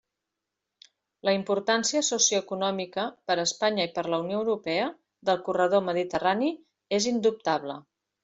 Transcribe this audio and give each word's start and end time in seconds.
La 1.27 1.33
importància 1.39 2.01
socioeconòmica, 2.07 3.03
per 3.29 3.35
a 3.37 3.45
Espanya 3.49 3.85
i 3.89 3.93
per 3.99 4.05
a 4.09 4.13
la 4.13 4.19
Unió 4.25 4.41
Europea, 4.45 4.89
del 5.31 5.45
corredor 5.49 5.87
mediterrani 5.93 6.53
és 7.01 7.09
indubtable. 7.15 7.77